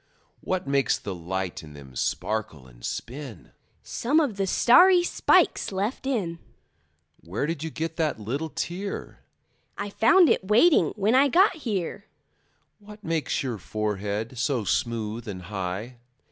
What 0.39 0.65
makes 0.67 0.97
the 0.97 1.13
light 1.13 1.61
in 1.61 1.73
them 1.73 1.95
sparkle 1.95 2.65
and 2.65 2.83
spin? 2.83 3.51
Some 3.83 4.19
of 4.19 4.35
the 4.35 4.47
starry 4.47 5.03
spikes 5.03 5.71
left 5.71 6.07
in. 6.07 6.39
Where 7.19 7.45
did 7.45 7.63
you 7.63 7.69
get 7.69 7.97
that 7.97 8.19
little 8.19 8.49
tear? 8.49 9.19
I 9.77 9.91
found 9.91 10.27
it 10.27 10.43
waiting 10.47 10.87
when 10.95 11.13
I 11.13 11.27
got 11.27 11.55
here. 11.57 12.05
What 12.79 13.03
makes 13.03 13.43
your 13.43 13.59
forehead 13.59 14.39
so 14.39 14.63
smooth 14.63 15.27
and 15.27 15.43
high? 15.43 15.97